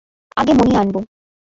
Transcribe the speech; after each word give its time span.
আগে 0.37 0.53
মণি 0.53 0.73
আনব। 0.75 0.95